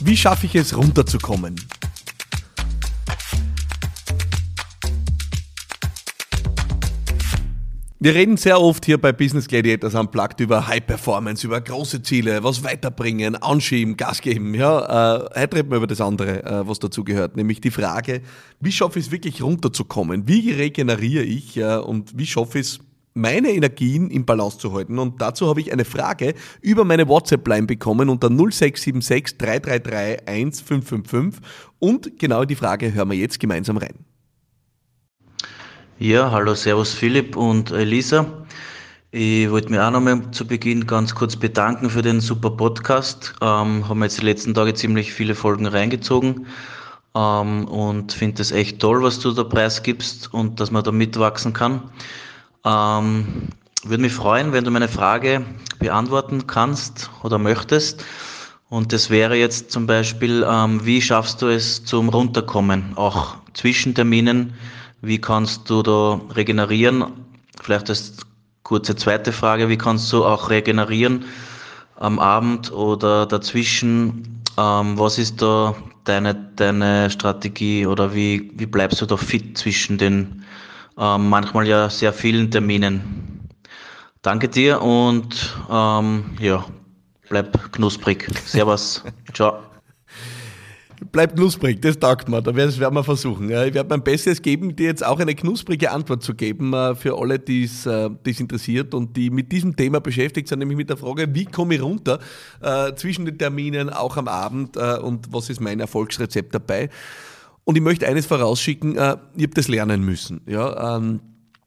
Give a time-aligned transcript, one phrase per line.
[0.00, 1.56] Wie schaffe ich es runterzukommen?
[7.98, 12.44] Wir reden sehr oft hier bei Business Gladiators Unplugged über High Performance, über große Ziele,
[12.44, 14.52] was weiterbringen, anschieben, Gas geben.
[14.54, 18.20] Ja, äh, heute reden wir über das andere, äh, was dazu gehört, nämlich die Frage,
[18.60, 20.28] wie schaffe ich es wirklich runterzukommen?
[20.28, 22.80] Wie regeneriere ich äh, und wie schaffe ich es,
[23.16, 24.98] meine Energien im Balance zu halten.
[24.98, 31.42] Und dazu habe ich eine Frage über meine WhatsApp-Line bekommen unter 0676 333 1555.
[31.78, 34.04] Und genau die Frage hören wir jetzt gemeinsam rein.
[35.98, 38.26] Ja, hallo, Servus Philipp und Elisa.
[39.12, 43.32] Ich wollte mich auch nochmal zu Beginn ganz kurz bedanken für den super Podcast.
[43.40, 46.46] Ähm, haben jetzt die letzten Tage ziemlich viele Folgen reingezogen
[47.14, 51.54] ähm, und finde es echt toll, was du da preisgibst und dass man da mitwachsen
[51.54, 51.90] kann.
[52.66, 53.48] Ähm,
[53.84, 55.44] würde mich freuen, wenn du meine Frage
[55.78, 58.04] beantworten kannst oder möchtest.
[58.68, 63.94] Und das wäre jetzt zum Beispiel, ähm, wie schaffst du es zum Runterkommen, auch zwischen
[63.94, 64.54] Terminen?
[65.00, 67.04] Wie kannst du da regenerieren?
[67.62, 68.16] Vielleicht als
[68.64, 71.24] kurze zweite Frage, wie kannst du auch regenerieren
[71.94, 74.42] am Abend oder dazwischen?
[74.58, 79.98] Ähm, was ist da deine, deine Strategie oder wie, wie bleibst du da fit zwischen
[79.98, 80.42] den
[80.98, 83.48] ähm, manchmal ja sehr vielen Terminen?
[84.22, 86.64] Danke dir und ähm, ja,
[87.28, 88.26] bleib knusprig.
[88.44, 89.04] Servus.
[89.32, 89.58] Ciao.
[91.12, 93.50] Bleib knusprig, das taugt mir, das werden wir versuchen.
[93.50, 97.18] Ich werde mein Bestes geben, dir jetzt auch eine knusprige Antwort zu geben äh, für
[97.18, 100.96] alle, die es äh, interessiert und die mit diesem Thema beschäftigt sind, nämlich mit der
[100.96, 102.18] Frage, wie komme ich runter
[102.62, 106.88] äh, zwischen den Terminen, auch am Abend und was ist mein Erfolgsrezept dabei.
[107.66, 110.40] Und ich möchte eines vorausschicken, ich habe das lernen müssen.
[110.46, 111.20] Ja, ähm,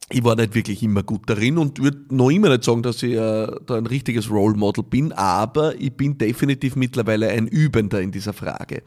[0.10, 3.14] ich war nicht wirklich immer gut darin und würde noch immer nicht sagen, dass ich
[3.14, 8.12] äh, da ein richtiges Role Model bin, aber ich bin definitiv mittlerweile ein Übender in
[8.12, 8.82] dieser Frage.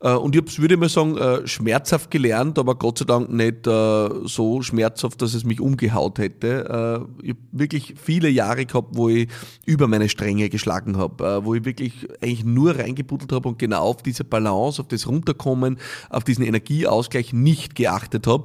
[0.00, 3.32] Äh, und ich habe würde ich mal sagen, äh, schmerzhaft gelernt, aber Gott sei Dank
[3.32, 7.06] nicht äh, so schmerzhaft, dass es mich umgehaut hätte.
[7.22, 9.28] Ich habe wirklich viele Jahre gehabt, wo ich
[9.64, 14.02] über meine Stränge geschlagen habe, wo ich wirklich eigentlich nur reingebuddelt habe und genau auf
[14.02, 15.78] diese Balance, auf das Runterkommen,
[16.10, 18.44] auf diesen Energieausgleich nicht geachtet habe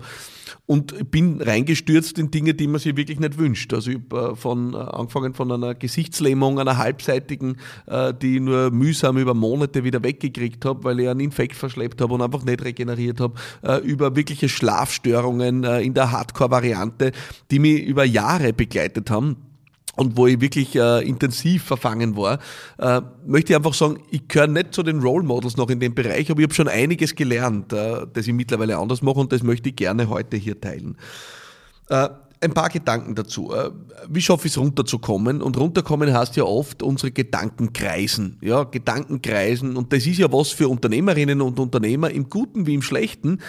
[0.65, 3.73] und bin reingestürzt in Dinge, die man sich wirklich nicht wünscht.
[3.73, 7.57] Also ich habe von, angefangen von einer Gesichtslähmung, einer halbseitigen,
[8.21, 12.13] die ich nur mühsam über Monate wieder weggekriegt habe, weil ich einen Infekt verschleppt habe
[12.13, 13.35] und einfach nicht regeneriert habe,
[13.83, 17.11] über wirkliche Schlafstörungen in der Hardcore-Variante,
[17.49, 19.37] die mich über Jahre begleitet haben
[19.95, 22.39] und wo ich wirklich äh, intensiv verfangen war,
[22.77, 25.93] äh, möchte ich einfach sagen, ich gehöre nicht zu den Role Models noch in dem
[25.93, 29.43] Bereich, aber ich habe schon einiges gelernt, äh, das ich mittlerweile anders mache und das
[29.43, 30.97] möchte ich gerne heute hier teilen.
[31.89, 32.09] Äh,
[32.41, 33.53] ein paar Gedanken dazu.
[33.53, 33.71] Äh,
[34.09, 35.41] wie schaffe ich es runterzukommen?
[35.41, 38.37] Und runterkommen heißt ja oft unsere Gedanken kreisen.
[38.41, 39.77] Ja, Gedanken kreisen.
[39.77, 43.39] Und das ist ja was für Unternehmerinnen und Unternehmer im Guten wie im Schlechten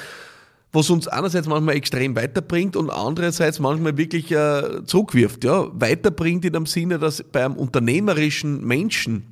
[0.72, 5.44] was uns einerseits manchmal extrem weiterbringt und andererseits manchmal wirklich äh, zurückwirft.
[5.44, 5.68] Ja?
[5.72, 9.31] Weiterbringt in dem Sinne, dass beim unternehmerischen Menschen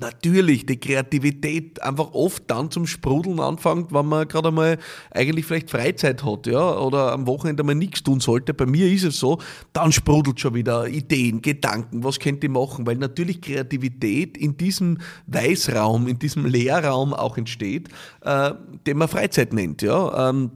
[0.00, 4.78] natürlich die Kreativität einfach oft dann zum Sprudeln anfängt, wenn man gerade einmal
[5.10, 8.54] eigentlich vielleicht Freizeit hat, ja, oder am Wochenende mal nichts tun sollte.
[8.54, 9.38] Bei mir ist es so,
[9.72, 14.98] dann sprudelt schon wieder Ideen, Gedanken, was könnte ich machen, weil natürlich Kreativität in diesem
[15.26, 17.88] Weißraum, in diesem Leerraum auch entsteht,
[18.22, 18.52] äh,
[18.86, 20.30] den man Freizeit nennt, ja.
[20.30, 20.50] Ähm,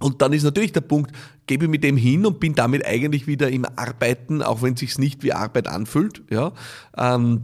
[0.00, 1.12] und dann ist natürlich der Punkt,
[1.46, 4.80] gebe ich mit dem hin und bin damit eigentlich wieder im Arbeiten, auch wenn es
[4.80, 6.22] sich nicht wie Arbeit anfühlt.
[6.30, 6.52] Ja.
[6.96, 7.42] Ähm,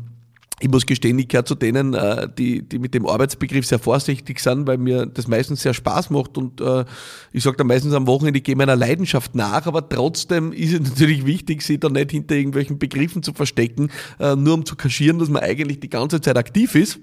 [0.60, 4.40] ich muss gestehen, ich gehöre zu denen, äh, die, die mit dem Arbeitsbegriff sehr vorsichtig
[4.40, 6.84] sind, weil mir das meistens sehr Spaß macht und äh,
[7.32, 10.80] ich sage dann meistens am Wochenende, ich gehe meiner Leidenschaft nach, aber trotzdem ist es
[10.90, 15.18] natürlich wichtig, sich da nicht hinter irgendwelchen Begriffen zu verstecken, äh, nur um zu kaschieren,
[15.18, 17.00] dass man eigentlich die ganze Zeit aktiv ist,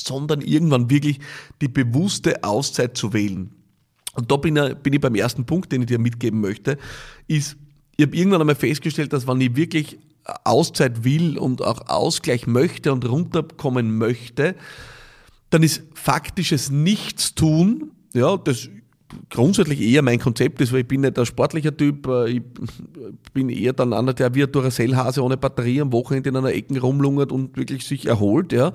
[0.00, 1.20] sondern irgendwann wirklich
[1.60, 3.52] die bewusste Auszeit zu wählen.
[4.14, 6.78] Und da bin, bin ich beim ersten Punkt, den ich dir mitgeben möchte,
[7.28, 7.56] ist,
[7.96, 9.98] ich habe irgendwann einmal festgestellt, dass wenn ich wirklich
[10.44, 14.54] Auszeit will und auch Ausgleich möchte und runterkommen möchte,
[15.50, 18.68] dann ist faktisches Nichtstun, ja, das
[19.30, 22.42] grundsätzlich eher mein Konzept ist, weil ich bin nicht ein sportlicher Typ, äh, ich
[23.32, 26.80] bin eher dann einer, der wie ein Duracell-Hase ohne Batterie am Wochenende in einer Ecke
[26.80, 28.72] rumlungert und wirklich sich erholt, ja.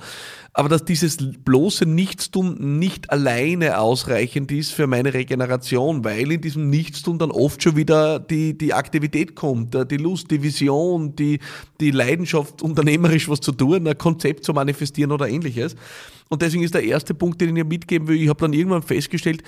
[0.53, 6.69] Aber dass dieses bloße Nichtstun nicht alleine ausreichend ist für meine Regeneration, weil in diesem
[6.69, 11.39] Nichtstun dann oft schon wieder die, die Aktivität kommt, äh, die Lust, die Vision, die,
[11.79, 15.75] die Leidenschaft, unternehmerisch was zu tun, ein Konzept zu manifestieren oder ähnliches.
[16.29, 18.81] Und deswegen ist der erste Punkt, den ich dir mitgeben will, ich habe dann irgendwann
[18.81, 19.43] festgestellt,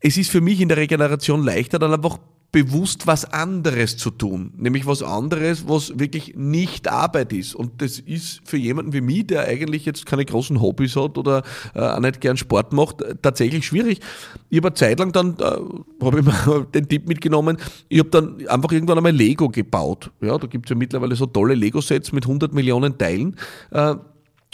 [0.00, 2.18] es ist für mich in der Regeneration leichter, dann einfach
[2.50, 7.54] bewusst was anderes zu tun, nämlich was anderes, was wirklich nicht Arbeit ist.
[7.54, 11.42] Und das ist für jemanden wie mich, der eigentlich jetzt keine großen Hobbys hat oder
[11.74, 14.00] äh, auch nicht gern Sport macht, tatsächlich schwierig.
[14.48, 17.58] Ich habe eine Zeit lang dann, äh, habe ich mir den Tipp mitgenommen,
[17.90, 20.10] ich habe dann einfach irgendwann einmal Lego gebaut.
[20.22, 23.36] Ja, da gibt es ja mittlerweile so tolle Lego-Sets mit 100 Millionen Teilen.
[23.72, 23.96] Äh,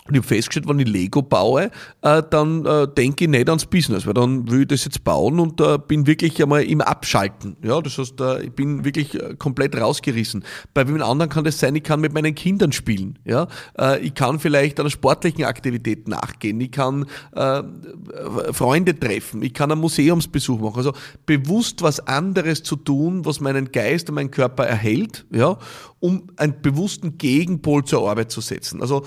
[0.06, 1.70] und ich habe festgestellt, wenn ich Lego baue,
[2.02, 5.40] äh, dann äh, denke ich nicht ans Business, weil dann will ich das jetzt bauen
[5.40, 7.56] und äh, bin wirklich einmal im Abschalten.
[7.62, 10.44] Ja, das heißt, äh, ich bin wirklich äh, komplett rausgerissen.
[10.74, 13.18] Bei wem anderen kann das sein, ich kann mit meinen Kindern spielen.
[13.24, 13.48] Ja,
[13.78, 16.60] äh, ich kann vielleicht einer sportlichen Aktivität nachgehen.
[16.60, 17.06] Ich kann
[18.52, 19.42] Freunde treffen.
[19.42, 20.76] Ich kann einen Museumsbesuch machen.
[20.76, 20.92] Also
[21.26, 25.24] bewusst was anderes zu tun, was meinen Geist und meinen Körper erhält.
[25.30, 25.58] Ja,
[26.00, 28.82] um einen bewussten Gegenpol zur Arbeit zu setzen.
[28.82, 29.04] Also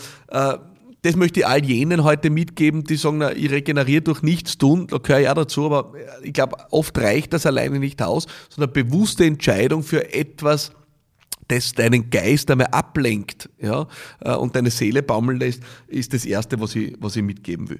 [1.03, 4.87] das möchte ich all jenen heute mitgeben, die sagen, na, ich regeneriere durch nichts tun,
[4.87, 8.73] da gehöre ich auch dazu, aber ich glaube, oft reicht das alleine nicht aus, sondern
[8.73, 10.71] bewusste Entscheidung für etwas,
[11.47, 13.87] das deinen Geist einmal ablenkt ja,
[14.19, 17.79] äh, und deine Seele baumeln lässt, ist das Erste, was ich, was ich mitgeben will.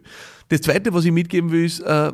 [0.50, 2.14] Das Zweite, was ich mitgeben will, ist, äh,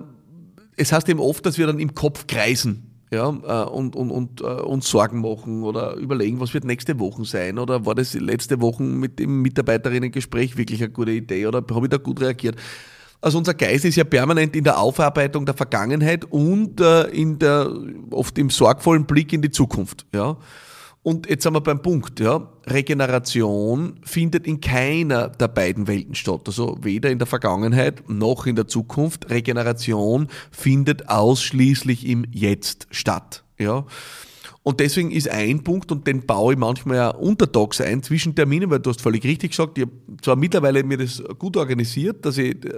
[0.75, 4.41] es heißt eben oft, dass wir dann im Kopf kreisen ja, äh, und, und, und
[4.41, 8.59] äh, uns Sorgen machen oder überlegen, was wird nächste Woche sein oder war das letzte
[8.59, 12.55] Woche mit dem Mitarbeiterinnengespräch wirklich eine gute Idee oder habe ich da gut reagiert?
[13.21, 17.71] Also unser Geist ist ja permanent in der Aufarbeitung der Vergangenheit und äh, in der
[18.09, 20.05] oft im sorgvollen Blick in die Zukunft.
[20.13, 20.35] Ja.
[21.03, 22.49] Und jetzt sind wir beim Punkt, ja.
[22.65, 26.43] Regeneration findet in keiner der beiden Welten statt.
[26.45, 29.29] Also weder in der Vergangenheit noch in der Zukunft.
[29.29, 33.85] Regeneration findet ausschließlich im Jetzt statt, ja.
[34.65, 38.69] Und deswegen ist ein Punkt, und den baue ich manchmal ja untertags ein, zwischen Terminen,
[38.69, 39.91] weil du hast völlig richtig gesagt, ich habe
[40.21, 42.71] zwar mittlerweile mir das gut organisiert, dass ich äh,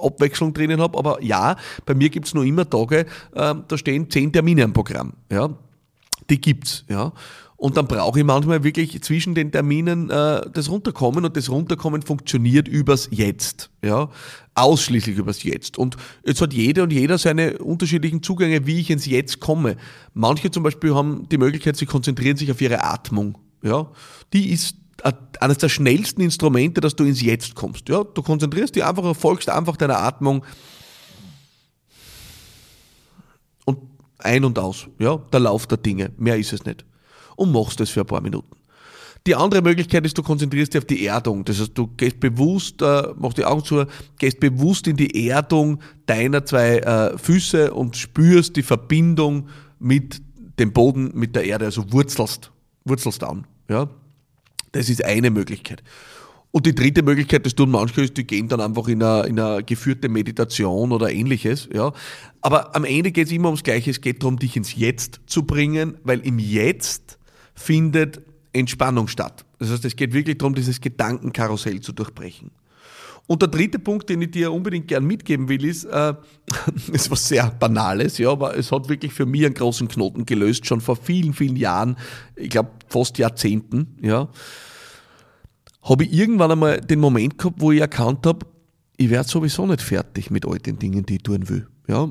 [0.00, 3.00] Abwechslung drinnen habe, aber ja, bei mir gibt's nur immer Tage,
[3.34, 5.12] äh, da stehen zehn Termine im Programm.
[5.30, 5.50] Ja,
[6.30, 7.12] die gibt's, ja.
[7.56, 12.02] Und dann brauche ich manchmal wirklich zwischen den Terminen äh, das Runterkommen und das Runterkommen
[12.02, 13.70] funktioniert übers Jetzt.
[13.82, 14.10] Ja?
[14.54, 15.78] Ausschließlich übers Jetzt.
[15.78, 19.76] Und jetzt hat jeder und jeder seine unterschiedlichen Zugänge, wie ich ins Jetzt komme.
[20.12, 23.38] Manche zum Beispiel haben die Möglichkeit, sie konzentrieren sich auf ihre Atmung.
[23.62, 23.90] Ja?
[24.34, 24.76] Die ist
[25.40, 27.88] eines der schnellsten Instrumente, dass du ins Jetzt kommst.
[27.88, 28.04] Ja?
[28.04, 30.44] Du konzentrierst dich einfach, folgst einfach deiner Atmung
[33.64, 33.78] und
[34.18, 34.88] ein und aus.
[34.98, 35.16] Ja?
[35.32, 36.12] Der Lauf der Dinge.
[36.18, 36.84] Mehr ist es nicht
[37.36, 38.56] und machst das für ein paar Minuten.
[39.26, 41.44] Die andere Möglichkeit ist, du konzentrierst dich auf die Erdung.
[41.44, 43.84] Das heißt, du gehst bewusst, äh, machst die Augen zu,
[44.18, 49.48] gehst bewusst in die Erdung deiner zwei äh, Füße und spürst die Verbindung
[49.80, 50.22] mit
[50.60, 52.52] dem Boden, mit der Erde, also wurzelst,
[52.84, 53.46] wurzelst an.
[53.68, 53.88] Ja?
[54.70, 55.82] Das ist eine Möglichkeit.
[56.52, 59.38] Und die dritte Möglichkeit, das tun manche, ist, die gehen dann einfach in eine, in
[59.38, 61.68] eine geführte Meditation oder ähnliches.
[61.74, 61.92] Ja.
[62.40, 63.90] Aber am Ende geht es immer ums Gleiche.
[63.90, 67.15] Es geht darum, dich ins Jetzt zu bringen, weil im Jetzt
[67.56, 68.22] findet
[68.52, 69.44] Entspannung statt.
[69.58, 72.50] Das heißt, es geht wirklich darum, dieses Gedankenkarussell zu durchbrechen.
[73.26, 76.14] Und der dritte Punkt, den ich dir unbedingt gern mitgeben will, ist, äh,
[76.92, 80.66] ist was sehr Banales, ja, aber es hat wirklich für mich einen großen Knoten gelöst,
[80.66, 81.96] schon vor vielen, vielen Jahren,
[82.36, 84.28] ich glaube fast Jahrzehnten, ja,
[85.82, 88.46] habe ich irgendwann einmal den Moment gehabt, wo ich erkannt habe,
[88.96, 91.66] ich werde sowieso nicht fertig mit all den Dingen, die ich tun will.
[91.88, 92.08] Ja,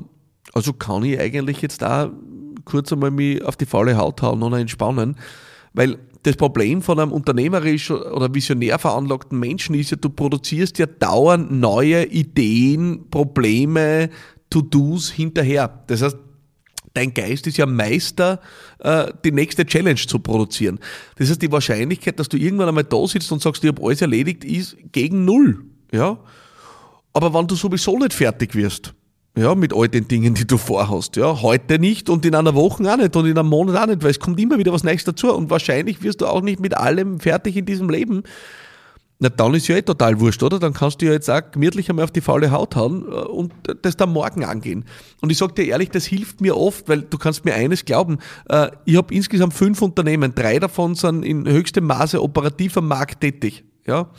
[0.52, 2.12] also kann ich eigentlich jetzt da
[2.66, 5.16] kurz einmal mich auf die faule Haut hauen und entspannen,
[5.72, 10.86] weil das Problem von einem unternehmerisch oder visionär veranlagten Menschen ist ja, du produzierst ja
[10.86, 14.10] dauernd neue Ideen, Probleme,
[14.50, 15.84] To-Dos hinterher.
[15.86, 16.16] Das heißt,
[16.94, 18.40] dein Geist ist ja Meister,
[18.80, 20.80] äh, die nächste Challenge zu produzieren.
[21.16, 24.02] Das heißt, die Wahrscheinlichkeit, dass du irgendwann einmal da sitzt und sagst, ich habe alles
[24.02, 25.64] erledigt, ist gegen null.
[25.92, 26.18] Ja?
[27.12, 28.94] Aber wenn du sowieso nicht fertig wirst,
[29.36, 31.16] ja, mit all den Dingen, die du vorhast.
[31.16, 34.02] Ja, heute nicht und in einer Woche auch nicht und in einem Monat auch nicht,
[34.02, 36.74] weil es kommt immer wieder was Neues dazu und wahrscheinlich wirst du auch nicht mit
[36.76, 38.22] allem fertig in diesem Leben.
[39.18, 40.58] Na, dann ist ja eh total wurscht, oder?
[40.58, 43.52] Dann kannst du ja jetzt auch gemütlich einmal auf die faule Haut hauen äh, und
[43.82, 44.84] das dann morgen angehen.
[45.20, 48.18] Und ich sag dir ehrlich, das hilft mir oft, weil du kannst mir eines glauben,
[48.48, 53.20] äh, ich habe insgesamt fünf Unternehmen, drei davon sind in höchstem Maße operativ am Markt
[53.20, 53.64] tätig.
[53.86, 54.10] Ja?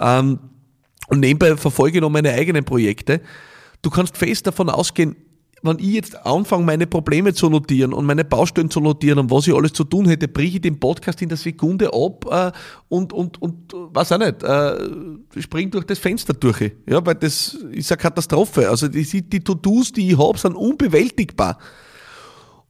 [0.00, 0.38] Ähm,
[1.08, 3.20] und nebenbei verfolge ich noch meine eigenen Projekte
[3.84, 5.16] du kannst fest davon ausgehen,
[5.64, 9.46] wenn ich jetzt anfange, meine Probleme zu notieren und meine Baustellen zu notieren und was
[9.46, 12.52] ich alles zu tun hätte, breche ich den Podcast in der Sekunde ab äh,
[12.90, 16.70] und, und, und weiß auch nicht, äh, spring durch das Fenster durch.
[16.86, 18.68] Ja, weil das ist eine Katastrophe.
[18.68, 21.58] Also die, die To-Dos, die ich habe, sind unbewältigbar.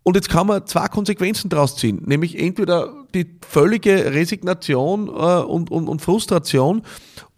[0.04, 5.70] Und jetzt kann man zwei Konsequenzen daraus ziehen, nämlich entweder die völlige Resignation äh, und,
[5.70, 6.82] und, und Frustration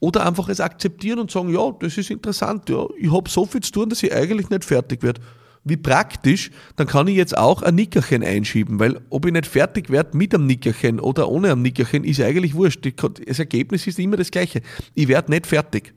[0.00, 3.60] oder einfach es akzeptieren und sagen, ja, das ist interessant, ja, ich habe so viel
[3.60, 5.20] zu tun, dass ich eigentlich nicht fertig werde.
[5.62, 9.90] wie praktisch, dann kann ich jetzt auch ein Nickerchen einschieben, weil ob ich nicht fertig
[9.90, 12.86] werde mit einem Nickerchen oder ohne einem Nickerchen, ist eigentlich wurscht.
[13.26, 14.60] Das Ergebnis ist immer das gleiche.
[14.94, 15.92] Ich werde nicht fertig.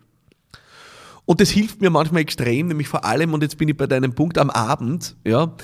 [1.25, 4.13] Und das hilft mir manchmal extrem, nämlich vor allem, und jetzt bin ich bei deinem
[4.13, 5.55] Punkt am Abend, ja,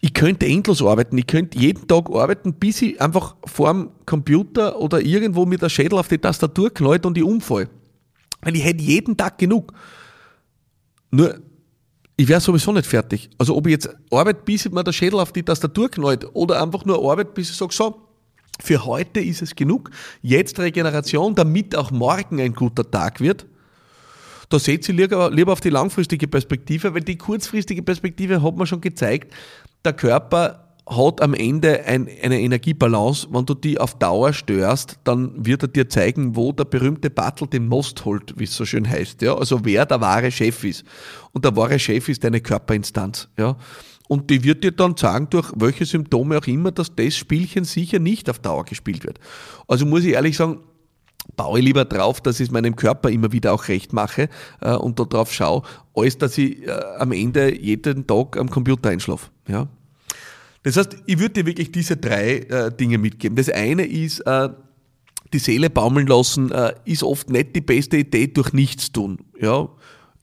[0.00, 5.00] ich könnte endlos arbeiten, ich könnte jeden Tag arbeiten, bis ich einfach vorm Computer oder
[5.00, 7.68] irgendwo mit der Schädel auf die Tastatur knallt und ich umfall.
[8.40, 9.72] Weil ich hätte jeden Tag genug.
[11.10, 11.40] Nur,
[12.16, 13.28] ich wäre sowieso nicht fertig.
[13.38, 16.84] Also ob ich jetzt arbeite, bis mir der Schädel auf die Tastatur knallt oder einfach
[16.84, 18.08] nur arbeite, bis ich sage, so,
[18.60, 19.90] für heute ist es genug.
[20.22, 23.46] Jetzt Regeneration, damit auch morgen ein guter Tag wird.
[24.48, 28.66] Da seht ihr lieber, lieber auf die langfristige Perspektive, weil die kurzfristige Perspektive hat man
[28.66, 29.34] schon gezeigt,
[29.84, 33.28] der Körper hat am Ende ein, eine Energiebalance.
[33.30, 37.46] Wenn du die auf Dauer störst, dann wird er dir zeigen, wo der berühmte Battle
[37.46, 39.20] den Most holt, wie es so schön heißt.
[39.22, 39.36] Ja?
[39.36, 40.84] Also wer der wahre Chef ist.
[41.32, 43.28] Und der wahre Chef ist deine Körperinstanz.
[43.38, 43.56] Ja?
[44.08, 47.98] Und die wird dir dann sagen, durch welche Symptome auch immer, dass das Spielchen sicher
[47.98, 49.20] nicht auf Dauer gespielt wird.
[49.66, 50.60] Also muss ich ehrlich sagen,
[51.36, 54.28] baue ich lieber drauf, dass ich es meinem Körper immer wieder auch recht mache
[54.60, 55.62] äh, und darauf schaue,
[55.94, 59.30] als dass ich äh, am Ende jeden Tag am Computer einschlafe.
[59.46, 59.68] Ja?
[60.62, 63.36] Das heißt, ich würde dir wirklich diese drei äh, Dinge mitgeben.
[63.36, 64.48] Das eine ist, äh,
[65.32, 69.18] die Seele baumeln lassen, äh, ist oft nicht die beste Idee durch nichts tun.
[69.40, 69.68] Ja?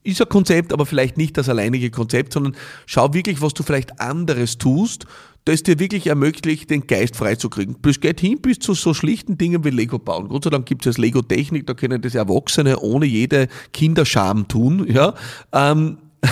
[0.03, 3.99] Ist ein Konzept, aber vielleicht nicht das alleinige Konzept, sondern schau wirklich, was du vielleicht
[3.99, 5.05] anderes tust,
[5.45, 7.77] das dir wirklich ermöglicht, den Geist freizukriegen.
[7.83, 10.27] Das geht hin bis zu so schlichten Dingen wie Lego bauen.
[10.27, 14.87] Gott sei Dank gibt es Lego-Technik, da können das Erwachsene ohne jede Kinderscham tun.
[14.89, 15.13] Ja?
[15.53, 15.99] Ähm,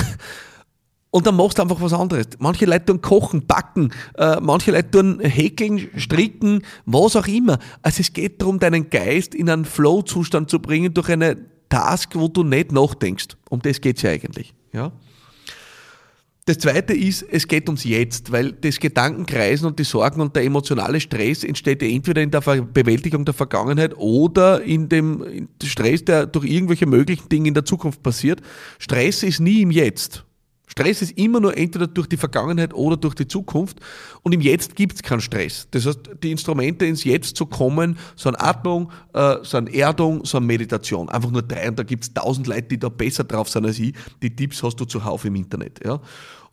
[1.11, 2.27] und dann machst du einfach was anderes.
[2.39, 7.59] Manche Leute tun kochen, backen, äh, manche Leute tun häkeln, stricken, was auch immer.
[7.83, 11.37] Also es geht darum, deinen Geist in einen Flow-Zustand zu bringen durch eine
[11.69, 13.37] Task, wo du nicht nachdenkst.
[13.49, 14.55] Um das geht's ja eigentlich.
[14.73, 14.91] Ja?
[16.45, 20.43] Das zweite ist, es geht ums Jetzt, weil das Gedankenkreisen und die Sorgen und der
[20.43, 26.25] emotionale Stress entsteht ja entweder in der Bewältigung der Vergangenheit oder in dem Stress, der
[26.25, 28.41] durch irgendwelche möglichen Dinge in der Zukunft passiert.
[28.77, 30.25] Stress ist nie im Jetzt.
[30.73, 33.79] Stress ist immer nur entweder durch die Vergangenheit oder durch die Zukunft
[34.23, 35.67] und im Jetzt gibt es keinen Stress.
[35.69, 40.25] Das heißt, die Instrumente ins Jetzt zu kommen, so eine Atmung, äh, so eine Erdung,
[40.25, 41.09] so eine Meditation.
[41.09, 43.77] Einfach nur drei und da gibt es tausend Leute, die da besser drauf sind als
[43.77, 43.93] ich.
[44.23, 45.79] Die Tipps hast du zuhauf im Internet.
[45.85, 46.01] Ja?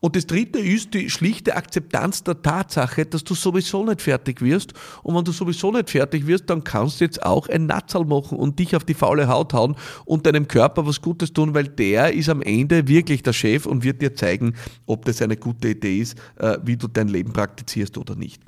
[0.00, 4.72] Und das dritte ist die schlichte Akzeptanz der Tatsache, dass du sowieso nicht fertig wirst.
[5.02, 8.38] Und wenn du sowieso nicht fertig wirst, dann kannst du jetzt auch ein Natzal machen
[8.38, 9.76] und dich auf die faule Haut hauen
[10.06, 13.84] und deinem Körper was Gutes tun, weil der ist am Ende wirklich der Chef und
[13.84, 14.54] wird dir zeigen,
[14.86, 18.42] ob das eine gute Idee ist, äh, wie du dein Leben praktizierst oder nicht.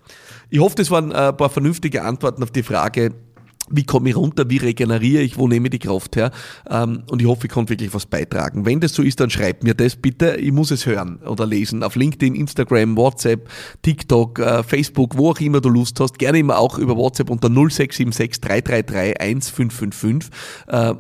[0.49, 3.13] Ich hoffe, das waren äh, ein paar vernünftige Antworten auf die Frage,
[3.71, 6.31] wie komme ich runter, wie regeneriere ich, wo nehme ich die Kraft her?
[6.69, 8.67] Ähm, und ich hoffe, ich konnte wirklich was beitragen.
[8.67, 10.37] Wenn das so ist, dann schreibt mir das bitte.
[10.37, 11.83] Ich muss es hören oder lesen.
[11.83, 13.49] Auf LinkedIn, Instagram, WhatsApp,
[13.83, 16.19] TikTok, äh, Facebook, wo auch immer du Lust hast.
[16.19, 20.31] Gerne immer auch über WhatsApp unter 0676 333 1555.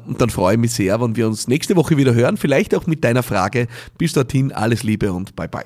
[0.07, 2.37] Und dann freue ich mich sehr, wenn wir uns nächste Woche wieder hören.
[2.37, 3.69] Vielleicht auch mit deiner Frage.
[3.99, 5.64] Bis dorthin, alles Liebe und bye bye.